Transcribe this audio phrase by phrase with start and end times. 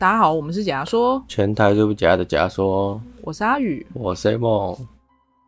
[0.00, 2.98] 大家好，我们是假说，全台最不假的假说。
[3.20, 4.74] 我是阿宇，我是梦。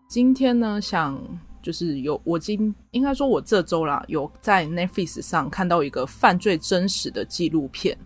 [0.06, 1.18] 今天呢，想
[1.62, 7.96] 就是有我今应该说，我这周啦，有在 Netflix 上看到一个犯罪真实的纪录片《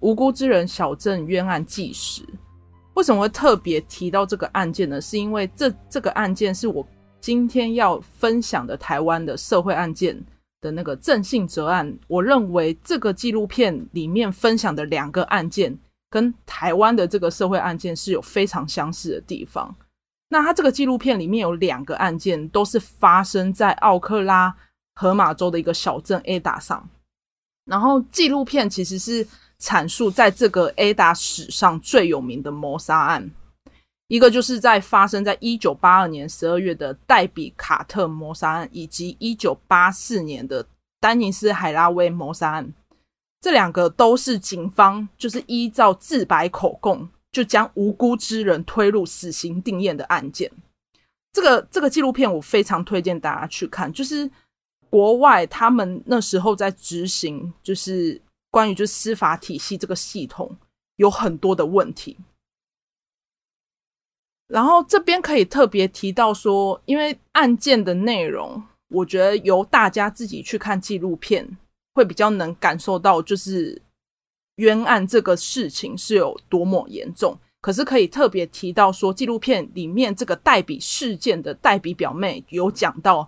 [0.00, 2.20] 无辜之人小镇冤案纪实》。
[2.92, 5.00] 为什么会特别提到这个案件呢？
[5.00, 6.86] 是因为这这个案件是我
[7.22, 10.22] 今天要分享的台湾的社会案件。
[10.64, 19.76] 的那个郑信哲案，我认为这个纪录片里面分享的两个案件，跟台湾的这个社会案件是有非常相似的地方。
[20.30, 24.56] 那它这个纪录片里面有两个案件，都是发生在奥克拉
[24.94, 26.88] 荷马州的一个小镇 Ada 上。
[27.66, 29.26] 然后纪录片其实是
[29.60, 33.30] 阐述在这个 Ada 史上最有名的谋杀案。
[34.08, 40.66] 一个就是在发生在一九八二年十二月的黛比卡特谋杀案，以及一九八四年的
[41.00, 42.74] 丹尼斯海拉威谋杀案，
[43.40, 50.50] 这两个都是警方就是依照自白口供，就将无辜之人推入死刑定谳的案件。
[51.32, 54.30] 这个这个纪录片我非常推荐大家去看，就是
[54.90, 60.54] 国外他们那时候在执行，就是关于就司法体系这个系统
[60.96, 62.18] 有很多的问题。
[64.48, 71.56] 然后这边可以特别提到说，因为案件的内容，我觉得由大家自己去看纪录片，
[71.94, 73.80] 会比较能感受到，就是
[74.56, 77.36] 冤案这个事情是有多么严重。
[77.62, 83.26] 可是可以特别提到说，纪录片里面这个代笔事件的代笔表妹有讲到，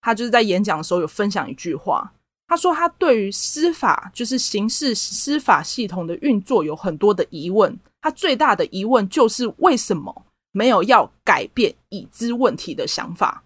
[0.00, 2.12] 她就是在演讲的时候有分享一句话，
[2.48, 7.78] 她说她对于司法，就是刑事司法系统的运作有很多的疑问。
[8.02, 10.25] 她最大的疑问就是为什么？
[10.56, 13.44] 没有要改变已知问题的想法，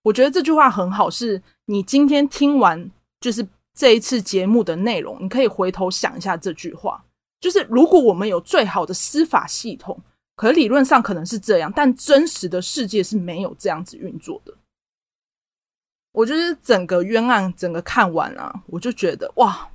[0.00, 1.10] 我觉得这句话很好。
[1.10, 2.90] 是你今天听完
[3.20, 7.04] 就是这一次节目的内容，你可以回头想一下这句话。
[7.38, 10.00] 就是如果我们有最好的司法系统，
[10.34, 14.54] 可理论上可能是这样，但真实的世界是没有这样子运作的。
[16.12, 19.68] 我觉得整个冤案整个看完啊，我就觉得哇，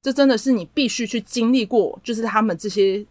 [0.00, 3.04] 这真的是你必须去经历过，就是他们这些。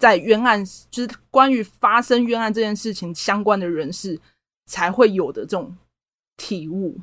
[0.00, 4.18] 在冤案，就是关于发生冤案这件事情相关的人士
[4.64, 5.76] 才会有的这种
[6.38, 6.98] 体悟。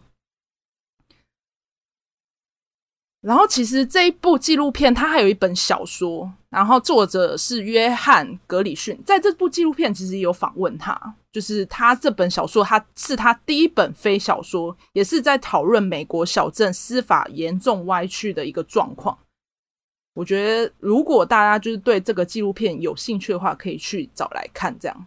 [3.22, 8.98] 然后，其实这一部纪录片它还有一本小说，然后作者是约翰·格里逊。
[9.06, 19.18] 在这部纪录片，其实有访问他，就是他这本小说，他是他第一本非小说，也是在讨论美国小镇司法严重歪曲的一个状况。
[20.18, 24.76] 我觉得，如果大家就是对这个纪录片有兴趣的话，可以去找来看。
[24.80, 25.06] 这样，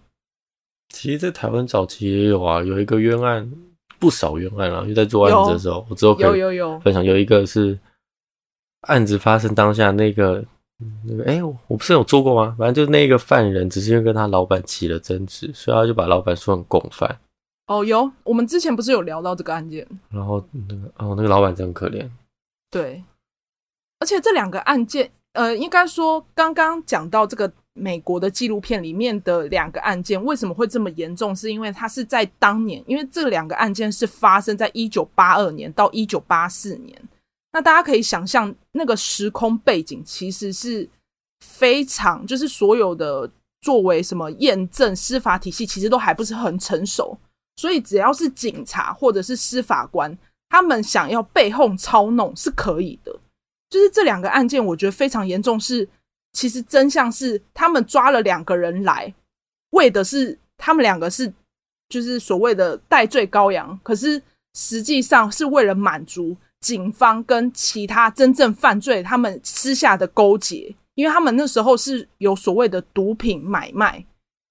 [0.90, 3.50] 其实，在台湾早期也有啊，有一个冤案，
[3.98, 4.82] 不少冤案啊。
[4.82, 7.02] 因为在做案子的时候，我之后可以有有有分享。
[7.02, 7.76] 有一个是
[8.82, 10.44] 案子发生当下那个
[11.04, 12.54] 那个，哎，我不是有做过吗？
[12.56, 17.18] 反正就是那个犯人，只是因为跟他老板起了争执，所以他就把老板说成共犯。
[17.66, 19.84] 哦，有，我们之前不是有聊到这个案件？
[20.08, 22.08] 然后那个哦，那个老板真可怜。
[22.70, 23.02] 对。
[24.00, 31.34] 而且这两个案件，呃，应该说刚刚讲到这个美国的纪录片里面的两个案件为什么会这么严重？
[31.36, 37.00] 是因为它是在当年，因为这两个案件是发生在一九八二年到一九八四年。
[37.52, 40.88] 那大家可以想象，那个时空背景其实是
[41.44, 47.18] 非常，就是所有的作为什么验证司法体系，其实都还不是很成熟。
[47.56, 50.16] 所以只要是警察或者是司法官，
[50.48, 53.14] 他们想要背后操弄是可以的。
[53.70, 55.58] 就是这两个案件，我觉得非常严重。
[55.58, 55.88] 是，
[56.32, 59.14] 其实真相是，他们抓了两个人来，
[59.70, 61.32] 为的是他们两个是，
[61.88, 63.78] 就是所谓的代罪羔羊。
[63.84, 64.20] 可是
[64.54, 74.04] 实际上是为了满足警方跟其他真正犯罪他们私下的勾结，因为他们那时候是有所谓的毒品买卖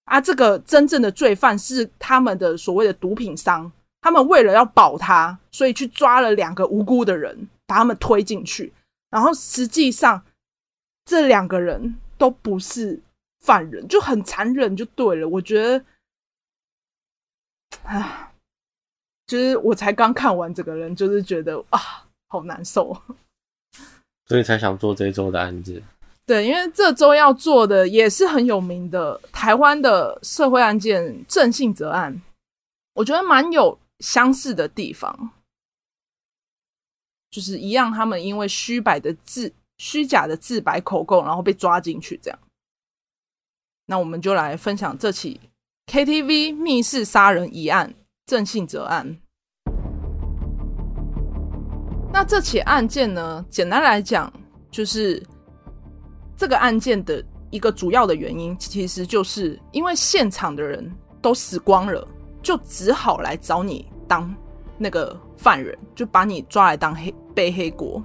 [0.05, 0.21] 啊。
[0.21, 3.69] 这个真正的罪犯是他们的所谓的毒品商，
[3.99, 8.71] 他们为了要保他，所以去抓了两个无辜的人，把他们推进去。
[9.09, 10.23] 然后实际上，
[11.05, 13.01] 这两个人都不是
[13.39, 15.27] 犯人，就很残忍，就对了。
[15.27, 15.85] 我觉得，
[17.83, 18.31] 啊，
[19.25, 21.79] 就是我才刚看完这个人，就是觉得啊，
[22.27, 22.95] 好难受，
[24.27, 25.81] 所以才想做这周的案子。
[26.27, 32.21] 对，因为这周要做的也是很有名的台湾的社会案件——郑信泽案，
[32.93, 35.31] 我觉得蛮有相似的地方。
[37.31, 42.39] 就是一样，他们因为虚摆的自虚假的自白口供，然后被抓进去这样。
[43.85, 45.39] 那我们就来分享这起
[45.87, 47.93] KTV 密室杀人疑案——
[48.25, 49.17] 郑性泽案。
[52.11, 54.31] 那这起案件呢，简单来讲，
[54.71, 55.23] 就是
[56.35, 60.91] 这个案件的一个主要的原因，其实就是因为现场的人
[61.21, 62.07] 都死光了，
[62.41, 64.35] 就只好来找你当
[64.79, 68.01] 那个犯人，就把你抓来当黑背黑锅。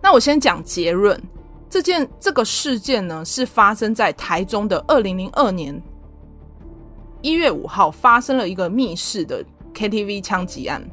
[0.00, 1.20] 那我先讲结论，
[1.68, 5.82] 这件这个事件呢，是发生在台中的二零零二年
[7.20, 10.88] 一月五号，发生了一个密室的 KTV 枪击案。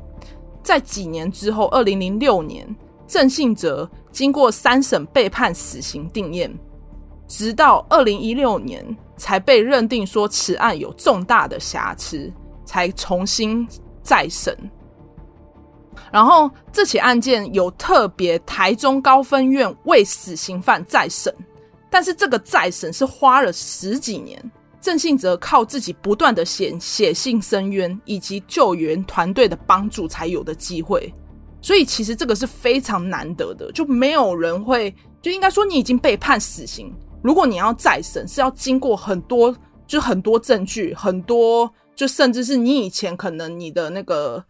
[0.63, 2.67] 在几年之后，二零零六年，
[3.05, 6.49] 郑信哲经过三审被判死刑定谳，
[7.27, 8.83] 直到二零一六年
[9.15, 12.33] 才被认定说此案有重大的瑕疵，
[12.65, 13.67] 才重新
[14.05, 14.55] 再审。
[16.11, 21.33] 然后这起案件有特别台中高分院为死刑犯再审，
[21.89, 24.39] 但是这个再审是花了十几年。
[24.79, 31.11] 郑信哲靠自己不断的写写信申冤，以及救援团队的帮助才有的机会，
[31.59, 36.93] 所以其实这个是非常难得的，就没有人会，就应该说你已经被判死刑，
[37.23, 39.55] 如果你要再审，是要经过很多，
[39.87, 44.43] 就很多证据，很多，就甚至是你以前可能你的那个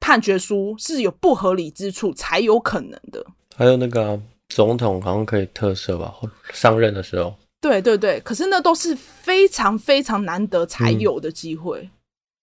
[0.00, 3.24] 判决书是有不合理之处才有可能的。
[3.54, 6.14] 还有那个、啊、总统好像可以特赦吧，
[6.52, 7.34] 上任的时候。
[7.60, 11.90] 对对对，可是那都是非常非常难得才有的机会。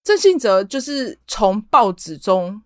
[0.04, 2.62] 郑、嗯、性泽就是从报纸中，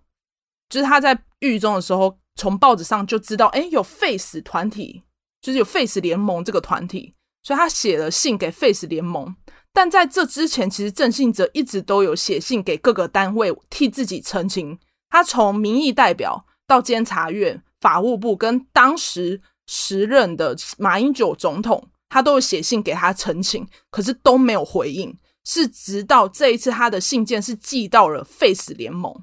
[0.70, 5.04] 就是他在狱中的时候，从报纸上就知道，哎，有 Face 团体，
[5.42, 7.14] 就是有 Face 联盟这个团体，
[7.44, 9.36] 所以他写了信给 Face 联盟。
[9.78, 14.76] 但在这之前，其实郑信哲一直都有写信给各个单位替自己澄清。
[15.08, 21.90] 他从民意代表到监察院、法务部，跟当时时任的马英九总统。
[22.10, 25.16] 他都有写信给他澄清，可是都没有回应。
[25.46, 29.14] 是直到这一次，他的信件是寄到了 Face 联盟。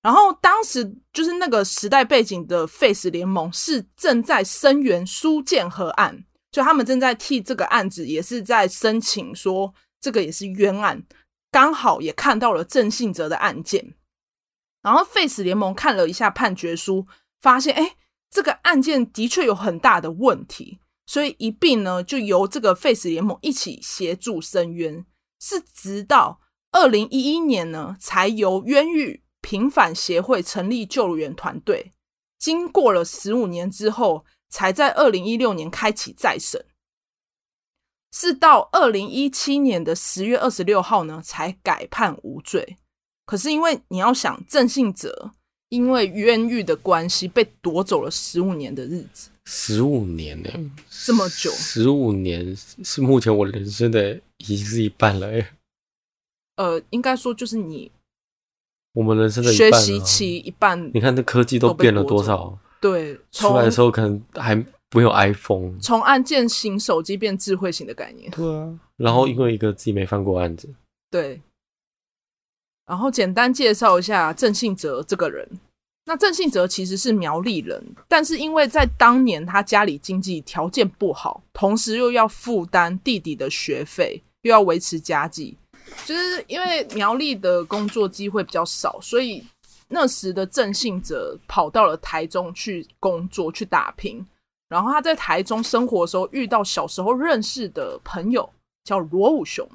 [0.00, 11.04] 然后当时就是那个时代背景的 Face 联盟是正在声援苏建和案，就他们正在替这个案子也是在申请说这个也是冤案。
[11.50, 13.94] 刚好也看到了郑信哲的案件，
[14.82, 17.06] 然后 Face 联盟看了一下判决书，
[17.40, 17.96] 发现哎，
[18.30, 20.78] 这个案件的确有很大的问题。
[21.06, 25.04] 所以一并呢，就由这个 Face 联盟一起协助申冤，
[25.40, 31.90] 是直到二零一一年呢，才由冤狱平反协会成立救援团队，
[32.38, 36.64] 经过了十五年之后，才在二零一六年开启再审，
[38.12, 42.76] 是到二零一七年的十月二十六号呢，才改判无罪。
[43.24, 45.30] 可是因为你要想，郑信哲
[45.68, 49.30] 因为冤狱的关系，被夺走了十五年的日子。
[49.44, 50.70] 十五年呢、欸，
[51.04, 51.50] 这么久。
[51.52, 55.52] 十五年是目前我人生的已经是一半了哎。
[56.56, 57.90] 呃，应该说就是你，
[58.92, 60.90] 我们人生的学习期一半。
[60.92, 62.58] 你看这科技都变了多少？
[62.80, 64.56] 对，出来的时候可能还
[64.92, 68.30] 没有 iPhone，从按键型手机变智慧型的概念。
[68.32, 70.68] 对啊，然后因为一个自己没犯过案子。
[71.10, 71.40] 对。
[72.86, 75.48] 然后简单介绍一下郑信哲这个人。
[76.06, 85.56] 那郑信哲其实是苗栗人，但是因为在当年他家里经济条件不好，同时又要负担弟弟的学费，又要维持家计，
[86.04, 89.46] 就是因为苗栗的工作机会比较少，所以
[89.86, 94.26] 那时的郑信哲跑到了台中去工作去打拼。
[94.70, 98.48] 然后他在台中生活的时候，遇到小时候认识的朋友
[98.84, 99.68] 叫罗武雄，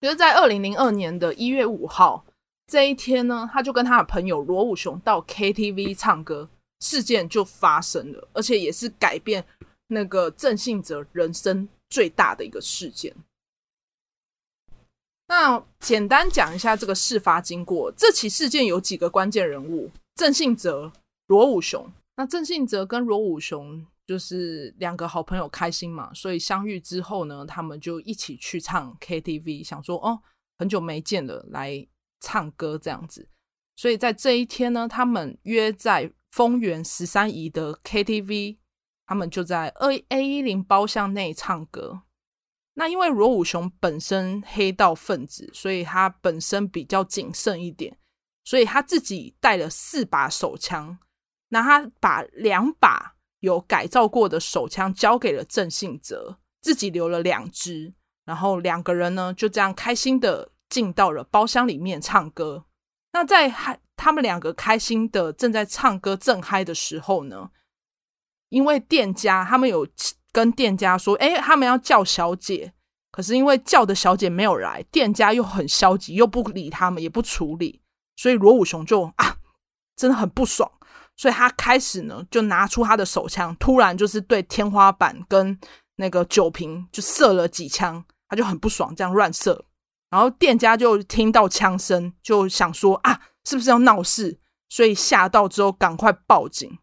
[0.00, 2.22] 就是在二零零二年的一月五号。
[2.66, 6.46] 这一天呢，他就跟他的朋友罗武雄到 KTV 唱歌，
[6.80, 9.42] 事件就发生了，而且也是改变
[9.86, 13.14] 那个郑信哲人生最大的一个事件。
[15.28, 17.92] 那简单讲一下这个事发经过。
[17.96, 20.92] 这起事件有几个关键人物：郑信哲、
[21.28, 21.86] 罗武雄。
[22.16, 30.20] 那郑信哲跟罗武雄就是两个好朋友，开心嘛，所以相遇之后呢，他们就一起去唱 KTV，想说哦，
[30.58, 31.86] 很久没见了，来。
[32.20, 33.28] 唱歌这样子，
[33.76, 38.58] 所以在这一天呢，他们约在丰原十三姨的 KTV，
[39.06, 42.02] 他们就在二 A 一零包厢内唱歌。
[42.74, 47.96] 那因为罗武雄本身黑道分子，所以他本身比较谨慎一点，
[48.42, 50.98] 所以他自己带了四把手枪，
[51.50, 60.50] 那他把两把有改造过的手枪交给了郑信泽，自己留了两支，然后两个人呢就这样开心的。
[60.70, 62.66] 进到了包厢里面唱歌。
[63.14, 67.48] 那在嗨，他们两个开心的正在唱歌正嗨的时候呢，
[68.50, 69.88] 因为店家他们有
[70.30, 72.74] 跟店家说，哎，他们要叫小姐，
[73.10, 77.80] 可是因为叫的小姐没有来，店家又很消极，又不理他们，也不处理，
[78.16, 79.38] 所以罗武雄就啊，
[79.96, 80.70] 真的很不爽，
[81.18, 85.58] 所以他开始呢就拿出他的手枪，突然就是对天花板跟
[85.96, 89.66] 那个酒瓶就射了几枪，他就很不爽，这样乱射。
[90.08, 94.38] 然后店家就听到枪声，就想说啊，是不是要闹事？
[94.70, 96.78] 所以吓到之后赶快报警。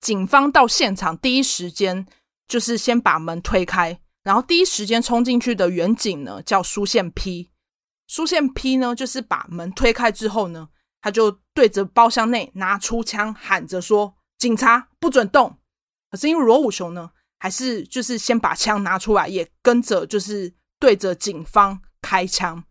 [0.00, 2.06] 警方到现场第一时间
[2.46, 7.50] 就是先把门推开，然后第一时间冲进去的员警呢叫苏宪 P。
[8.06, 10.68] 苏宪 P 呢就是把门推开之后呢，
[11.00, 15.58] 他就对着包厢内拿出枪，喊着说：“警察不准动！”
[16.10, 21.80] 可是因为罗武雄呢，还是就是先把枪拿出来，也跟着就是对着警方。
[22.00, 22.62] 开枪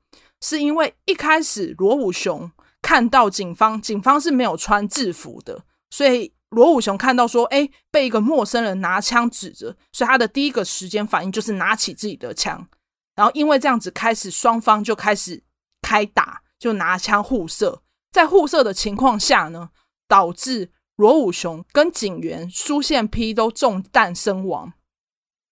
[0.41, 2.50] 是因为一开始罗武雄
[2.81, 12.67] 看到警方，警方是没有穿制服的，所以罗武雄看到说，哎，被一个陌生人拿枪指着，所以他的第一个时间反应就是拿起自己的枪，
[13.15, 15.43] 然后因为这样子开始双方就开始
[15.81, 17.84] 开打，就拿枪互射，
[18.18, 19.70] 在互射的情况下呢，
[20.08, 24.74] 导致罗武雄跟警员苏宪丕都中弹身亡。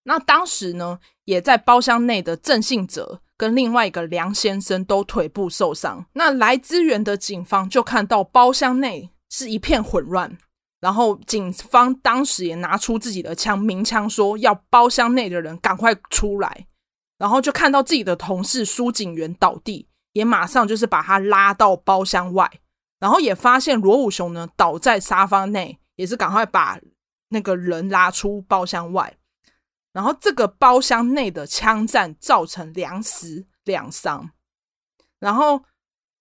[0.06, 3.22] 那当时呢，也在包厢内的郑信哲。
[3.38, 10.38] 跟另外一个梁先生都腿部受伤，那来支援的警方就看到包厢内是一片混乱，
[10.80, 16.68] 然后警方当时也拿出自己的枪鸣枪说要包厢内的人赶快出来，
[17.18, 22.50] 然后就看到自己的同事苏警员倒地，也马上就是把他拉到包厢外，
[23.00, 26.80] 然后也发现罗武雄呢倒在沙发内，也是赶快把
[27.30, 29.18] 那个人拉出包厢外。
[29.92, 34.32] 然后这个包厢内的枪战造成两死两伤，
[35.20, 35.66] 然后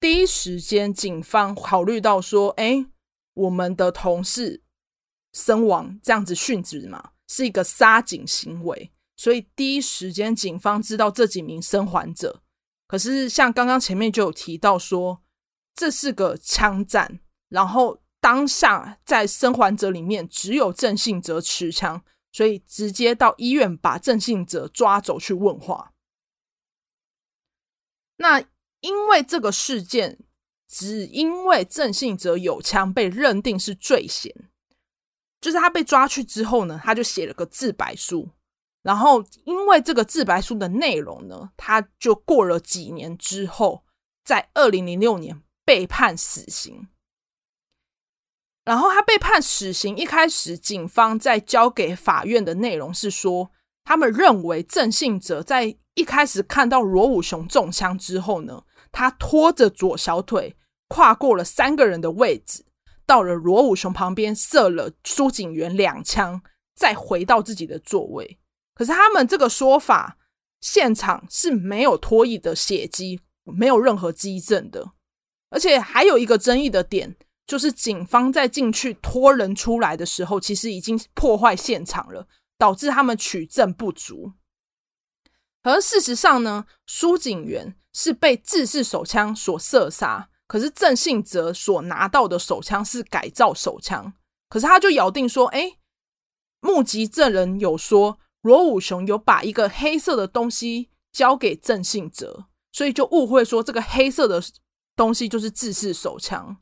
[0.01, 2.87] 第一时间警方考虑到说，哎，
[3.35, 4.65] 我们的同事
[5.33, 12.43] 身亡这样子殉职嘛，是一个杀警行为，所以第一时间警方知道这几名生还者。
[12.87, 15.23] 可是像刚刚前面就有提到说，
[15.75, 22.03] 这是个枪战，然后当下在生还者里面只有郑信哲持枪。
[22.33, 25.93] 所以直接到医院把郑信哲抓走去问话。
[28.17, 28.43] 那
[28.81, 30.19] 因为这个事件，
[30.67, 34.35] 只因为郑信哲有枪被认定是罪嫌，
[35.41, 38.29] 就是他被抓去之后呢，他就写了个自白书。
[38.85, 43.83] 然后因为这个自白书的内容呢，他就过了几年之后，
[44.23, 46.87] 在二零零六年被判死刑。
[48.63, 49.97] 然后他被判死刑。
[49.97, 53.51] 一开始，警方在交给法院的内容是说，
[53.85, 60.57] 他们认为郑信哲在一开始看到罗武雄中枪之后呢，他拖着左小腿
[60.89, 62.67] 跨过了三个人的位置，
[63.07, 66.43] 到了罗武雄旁边射了苏警员两枪，
[66.77, 68.39] 再回到自己的座位。
[68.75, 70.19] 可是他们这个说法，
[70.61, 74.93] 现场是没有脱衣的血迹，没有任何迹证的，
[75.51, 77.17] 而且还有一个争议的点。
[77.47, 82.27] 就是警方在进去拖人出来的时候，其实已经破坏现场了，
[82.57, 84.33] 导致他们取证不足。
[85.63, 94.15] 而事实上呢，苏警员是被制式手枪所射杀，可是郑信哲所拿到的手枪是改造手枪。
[94.49, 95.77] 可是他就咬定说，哎，
[96.61, 104.43] 目击证人有说罗武雄有把一个黑色的东西交给郑信哲，所以就误会说这个黑色的
[104.95, 106.59] 东西就是制式手枪。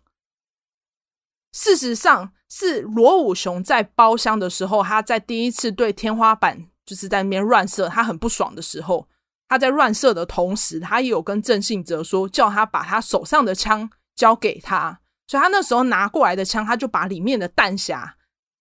[1.51, 9.09] 事实上，是罗武雄在包厢的时候，他在第一次对天花板就是在那边乱射，他很不爽的时候，
[9.49, 18.13] 他在乱射的同时，他也有跟郑信哲说，叫他把他手上的枪交给他，所以他那时候拿过来的枪，他就把里面的弹匣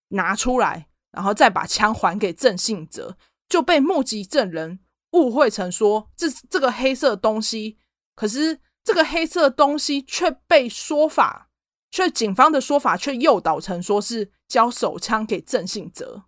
[0.09, 3.17] 拿出来，然后再把枪还给郑信哲，
[3.49, 4.79] 就被目击证人
[5.11, 7.77] 误会成说这这个黑色东西，
[8.15, 11.49] 可是这个黑色东西却被说法。
[11.93, 16.23] 却警方的说法却诱导成说是交手枪给郑信哲。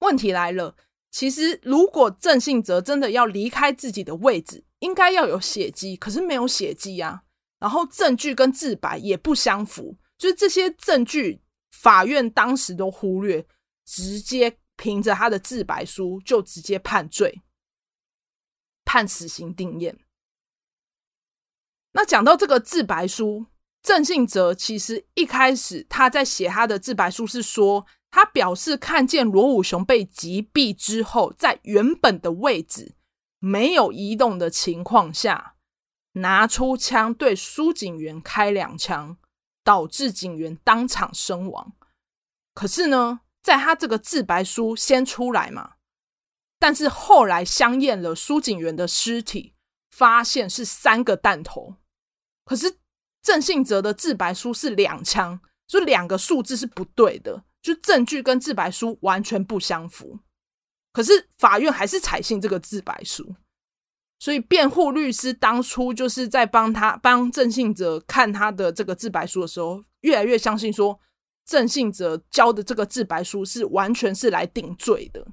[0.00, 0.74] 问题来了，
[1.12, 7.22] 其实如果郑信哲真的要离开自己的位置，应该要有血迹，可是没有血迹啊。
[7.60, 11.43] 然后证据跟自白也不相符，就是这些证据，
[11.80, 13.46] 法院当时都忽略，
[13.84, 17.42] 直接凭着他的自白书就直接判罪，
[18.84, 19.96] 判死刑定谳。
[21.92, 23.46] 那讲到这个自白书。
[23.82, 32.94] 郑信哲其实一开始他在写他的自白书是说，他表示看见罗武雄被击毙之后，在原本的位置
[33.40, 35.56] 没有移动的情况下，
[36.12, 39.18] 拿出枪对苏警员开两枪，
[39.64, 41.72] 导致警员当场身亡。
[42.54, 45.72] 可是呢，在他这个自白书先出来嘛，
[46.60, 49.54] 但是后来相验了苏警员的尸体，
[49.90, 51.74] 发现是三个弹头，
[52.44, 52.78] 可是。
[53.24, 60.20] 郑信哲的自白书是两枪，就两个数字是不对的，就证据跟自白书完全不相符。
[60.92, 63.34] 可是法院还是采信这个自白书，
[64.24, 70.98] 所以辩护律师当初就是在帮他帮郑信哲看他的这个自白书的时候，越来越相信说
[71.44, 75.26] 郑信哲交的这个自白书是完全是来顶罪的。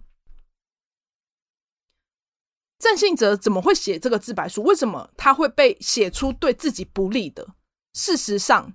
[2.79, 4.61] 郑信哲怎么会写这个自白书？
[4.63, 7.47] 为什么他会被写出对自己不利的？
[7.93, 8.73] 事实上，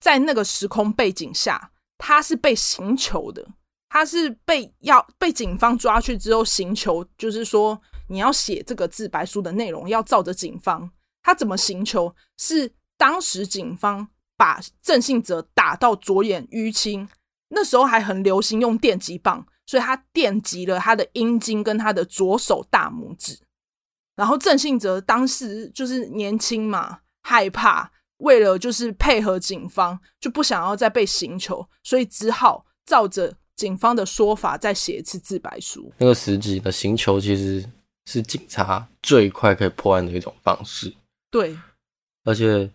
[0.00, 3.46] 在那个时空背景下，他是被刑求的。
[3.90, 10.90] 他是被要被警方抓去之后刑求，就是说你要写这个自白书的内容，要照着警方。
[11.22, 12.14] 他怎么刑求？
[12.36, 17.08] 是当时警方把郑信哲打到左眼淤青，
[17.48, 23.38] 那时候还很流行用电击棒，所以他电击了他的阴茎跟他的左手大拇指。
[24.16, 33.36] 然后郑信哲当时就是年轻嘛，害怕，为了就是配合警方，就不想要再被刑求，所以只好照着。
[33.58, 35.92] 警方的说法，再写一次自白书。
[35.98, 37.68] 那个时期的刑求其实
[38.10, 40.90] 是警察最快可以破案的一种方式。
[41.30, 41.54] 对，
[42.24, 42.70] 而且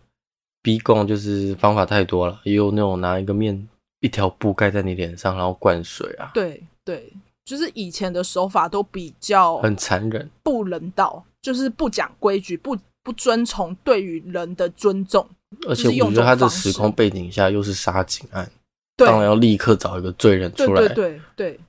[0.62, 6.30] 逼供就是方法太多了，也有那种拿一个面一条布盖在你脸上，然后灌水啊。
[6.32, 7.12] 对对，
[7.44, 15.28] 就是以前的手法都比较很残忍、不人道，就是不讲规矩、不不遵从对于人的尊重。
[15.66, 18.48] 而且我觉得他的时空背景下又是杀警案。
[18.96, 20.86] 当然要立刻找一个罪人出来。
[20.86, 21.60] 对对对对，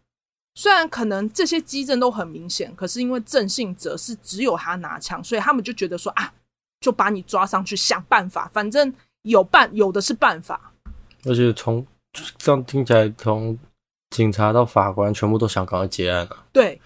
[0.56, 6.34] 虽然可能这些迹证都很明显，可是因为郑性泽是只有他拿枪，所以他们就觉得说啊，
[6.80, 8.94] 就把你抓上去，想办法，反正
[9.24, 10.72] 有办有的是办法。
[11.26, 11.86] 而且从
[12.38, 13.60] 这样听起来，从
[14.12, 16.46] 警察到法官，全部都想赶快结案了。
[16.54, 16.80] 对，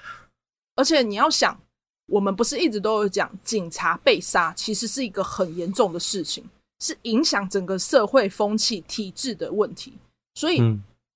[0.75, 1.59] 而且你要想，
[2.07, 6.43] 我们不是一直都有讲，警察被杀其实是一个很严重的事情，
[6.79, 9.93] 是影响整个社会风气、体制的问题。
[10.33, 10.59] 所以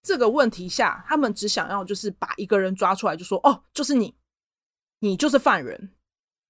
[0.04, 4.14] 这个问题下，他们只想要就是把一个人抓出来，就说哦，就是你，
[5.00, 5.96] 你就是犯人。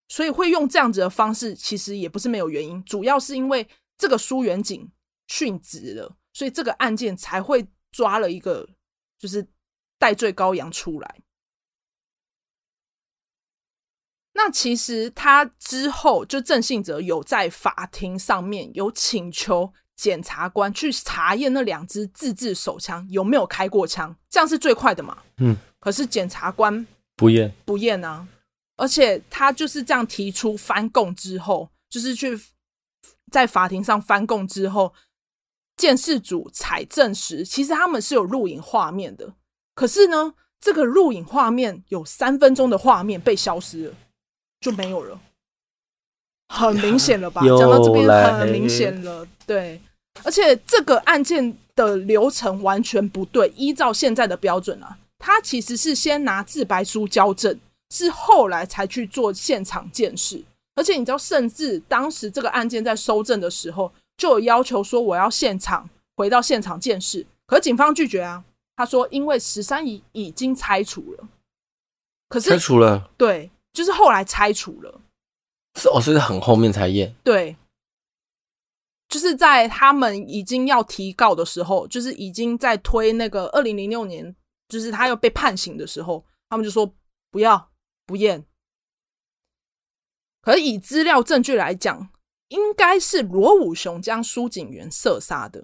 [0.10, 4.92] 所以会用这样子的方式，其实也不是没有原因，主要是因为这个苏员警
[5.28, 8.68] 殉职了，所以这个案件才会抓了一个
[9.18, 9.48] 就是
[9.98, 11.22] 代罪羔羊出来。
[14.34, 19.72] 那其实他之后就郑信哲有在法庭上面有请求。
[19.96, 25.18] 检察官去查验那两支自制手枪有没有开过枪，这样是最快的嘛？
[25.38, 25.56] 嗯。
[25.80, 28.26] 可是检察官不验，不验啊！
[28.78, 32.40] 而且他就是这样提出翻供之后，就是去
[33.30, 34.94] 在法庭上翻供之后，
[35.76, 39.34] 鉴事组采证时，其实他们是有录影画面的。
[39.76, 43.96] 可是呢，这个录影画面有三分钟的画面被消失了，
[44.62, 45.20] 就没有了。
[46.54, 47.42] 很明显了吧？
[47.42, 49.82] 讲到这边很明显了，对。
[50.24, 60.44] 而且这个案件的流程完全不对，依照现在的标准啊，他其实是先拿自白书交证，是后来才去做现场鉴识。
[60.76, 68.44] 而且你知道，甚至当时这个案件在收证的时候，就有要求说我要现场回到现场鉴识，可是警方拒绝啊。
[68.76, 71.28] 他说因为十三姨已经拆除了，
[72.30, 75.00] 可是拆除了，对，就是后来拆除了。
[75.76, 77.14] 是哦，是很后面才验。
[77.24, 77.56] 对，
[79.10, 84.36] 就是在他们已经要提告的时候，就是已经在推那个二零零六年，
[84.70, 86.92] 就是他要被判刑的时候，他们就说
[87.32, 87.72] 不要
[88.06, 88.46] 不验。
[90.42, 92.10] 可以资料证据来讲，
[92.50, 95.64] 应该是罗武雄将苏景元射杀的。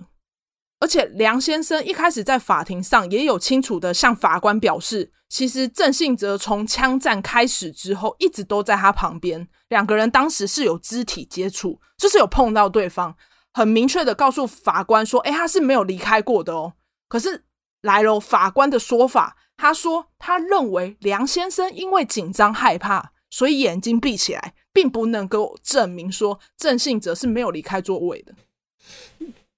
[0.80, 13.16] 而且梁先生一开始在法庭上也有清楚的向法官表示，其实郑信哲从枪战开始之后一直都在他旁边，两个人当时是有肢体接触，就是有碰到对方，
[13.54, 16.74] 很明确的告诉法官说，哎，他是没有离开过的哦。
[17.10, 17.44] 可是
[17.82, 28.34] 来了法官的说法，他说他认为梁先生因为紧张害怕，所以眼睛闭起来，并不能够证明说郑信哲是没有离开座位的。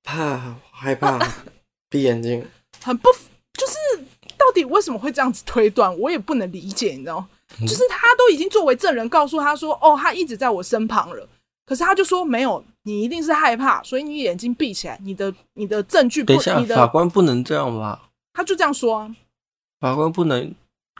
[0.04, 1.20] 怕害怕，
[1.90, 2.46] 闭眼睛，
[2.84, 3.10] 很不
[3.54, 3.76] 就是
[4.38, 5.96] 到底为什么会这样子推断？
[6.00, 7.30] 我也不能理解，你知道吗？
[7.62, 11.28] 就是他都已经作为证人告诉他说：“哦，他一直在我身旁了。”
[11.68, 14.98] 可是他就说：“没有，你一定是害怕，所以你眼睛闭起来。
[15.04, 19.16] 你的你的证据不，等一下，法官不能这样吧？”他就这样说啊。
[19.80, 20.54] 法官不能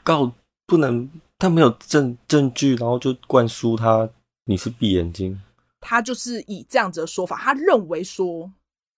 [0.04, 0.30] 告，
[0.66, 4.08] 不能他没有证证据，然后就灌输他
[4.44, 5.40] 你是闭眼睛。
[5.80, 8.50] 他就是以这样子的说法，他认为说。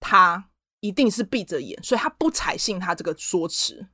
[0.06, 3.86] 他一定是闭着眼，所以他不采信他这个说辞，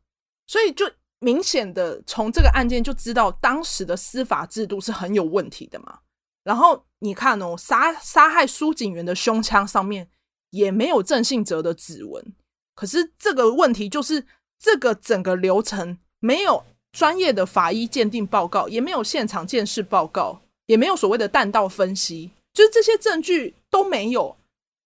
[0.49, 6.01] 所以就明显的从这个案件就知道当时的司法制度是很有问题的嘛。
[6.43, 10.11] 然后你看哦，杀杀害苏警员的胸腔上面
[10.51, 12.35] 也没有郑信哲的指纹，
[12.75, 14.27] 可是这个问题就是
[14.59, 24.37] 这个整个流程没有专业的法医鉴定报告，也没有现场鉴识报告，也没有所谓的弹道分析，就是这些证据都没有，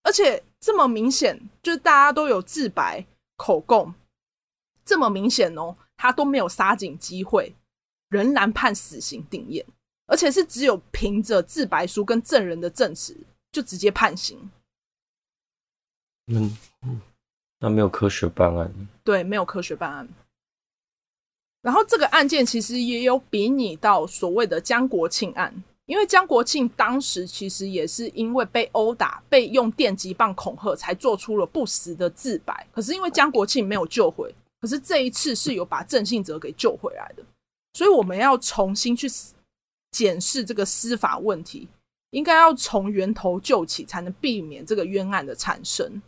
[0.03, 3.93] 而且这么明显，就是大家都有自白口供，
[4.83, 7.53] 这么明显哦，他都没有杀警机会，
[8.09, 9.63] 仍然判死刑定谳，
[10.07, 13.15] 而且是只有凭着自白书跟证人的证词
[13.51, 14.49] 就直接判刑。
[16.33, 16.99] 嗯嗯。
[17.59, 18.73] 那没有科学办案，
[19.03, 20.09] 对，没有科学办案。
[21.61, 32.67] 然后这个案件其实也有比拟到所谓的江国庆案，因为江国庆当时其实也是因为被殴打、被用电击棒恐吓，才做出了不实的自白。
[32.71, 37.23] 可是因为江国庆没有救回，可是这一次是有把郑信哲给救回来的，
[37.73, 39.07] 所以我们要重新去
[39.91, 41.67] 检视这个司法问题，
[42.09, 46.01] 应该要从源头救起，才能避免这个冤案的产生。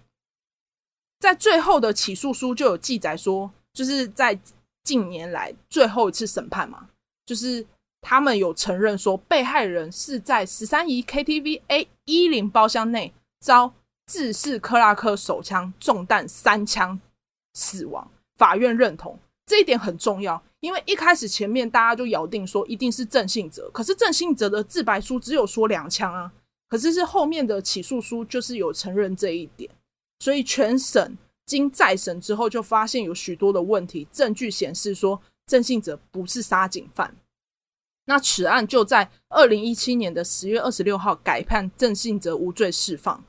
[1.19, 4.39] 在最后的起诉书就有记载说，就是在
[4.83, 6.89] 近年来最后一次审判嘛，
[7.25, 7.65] 就是
[8.01, 13.73] 他们有承认说，被害人是在十三姨 KTV A 一零包厢内遭
[14.05, 16.99] 制式克拉克手枪中弹三枪
[17.53, 18.09] 死亡。
[18.37, 26.31] 法院认同这一点很重要，因为一开始前面大家就咬定说一定是郑信哲，可是郑信哲的自白书只有说两枪啊，
[26.69, 29.69] 可是是后面的起诉书就是有承认这一点。
[30.19, 37.15] 所以全审经再审之后，就发现有许多的问题，证据显示说郑信哲不是杀警犯。
[38.09, 43.21] 那此案就在二零一七年的十月二十六号改判郑信哲无罪释放，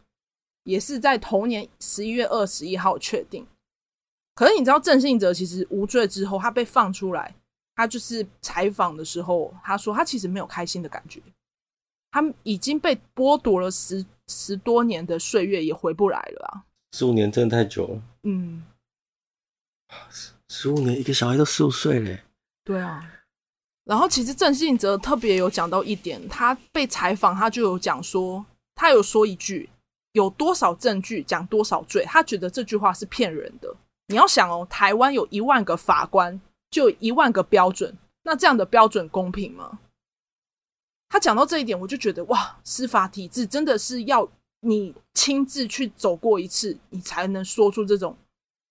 [0.63, 3.45] 也是在同年十一月二十一号确定。
[4.37, 7.35] 可是你知道郑信哲其实无罪之后，他被放出来，
[7.75, 11.21] 他就是采访的时候，他说他其实没有开心的感觉，
[12.13, 16.63] 他已经被剥夺了十十多年的岁月，也回不来了啊。
[16.93, 18.03] 十五年真的太久了。
[18.23, 18.63] 嗯，
[20.09, 22.23] 十十五年，一个小孩都十五岁嘞。
[22.63, 23.17] 对啊。
[23.89, 29.71] 然后其实郑信哲特别有讲到一点，他被采访，他就有讲说，他有说一句：
[30.13, 32.05] 有多少证据讲多少罪。
[32.05, 33.75] 他觉得这句话是骗人的。
[34.09, 36.39] 你要想哦，台湾有一万个法官，
[36.71, 39.79] 就有一万个标准，那这样的标准公平吗？
[41.09, 44.31] 他讲到这一点，我就觉得哇，司法体制真的是要。
[44.61, 48.19] 你亲自去走过一次，你才能说出这种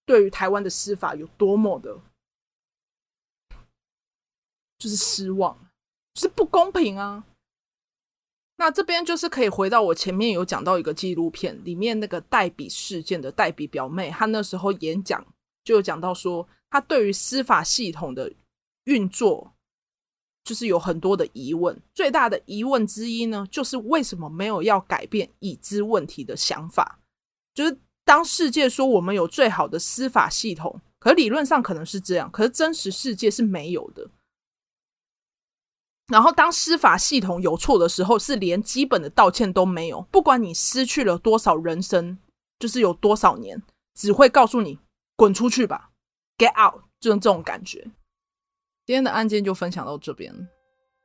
[0.05, 1.97] 对于台湾的司法有多么的，
[4.77, 5.57] 就是失望，
[6.13, 7.23] 就是不公平啊。
[8.57, 15.25] 那这边就是可以回到我前面有讲到一个纪录片里面那个代笔事件的代笔表妹，她那时候演讲
[15.63, 18.33] 就有讲到说，她对于司法系统的
[18.85, 19.53] 运作。
[20.43, 27.01] 就是有很多的疑问，最大的疑问之一呢，就是为什么没有要改变已知问题的想法？
[27.53, 34.09] 就是当世界说我们有最好的司法系统，可理论上可能是这样，可是真实世界是没有的。
[36.07, 40.01] 然后当司法系统有错的时候，是连基本的道歉都没有。
[40.03, 42.17] 不管你失去了多少人生，
[42.59, 43.61] 就是有多少年，
[43.93, 44.79] 只会告诉你
[45.15, 45.89] 滚出去吧
[46.37, 47.81] ，get out，就是这种感觉。
[48.85, 50.33] 今天的案件就分享到这边。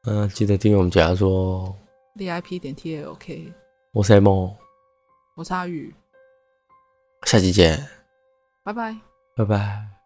[0.04, 1.76] 嗯、呃，记得订阅我们家说
[2.16, 3.52] VIP 点 T L K。
[3.92, 4.28] 我是 M，
[5.34, 5.92] 我是阿宇，
[7.24, 7.84] 下期见，
[8.62, 8.96] 拜拜，
[9.36, 10.01] 拜拜。